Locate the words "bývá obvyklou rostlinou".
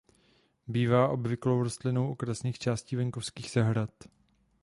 0.67-2.11